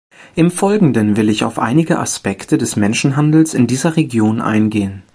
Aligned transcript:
Im 0.33 0.49
Folgenden 0.49 1.15
will 1.15 1.29
ich 1.29 1.43
auf 1.43 1.59
einige 1.59 1.99
Aspekte 1.99 2.57
des 2.57 2.75
Menschenhandels 2.75 3.53
in 3.53 3.67
dieser 3.67 3.97
Region 3.97 4.41
eingehen. 4.41 5.03